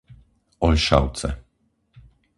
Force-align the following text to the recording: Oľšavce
Oľšavce 0.67 1.29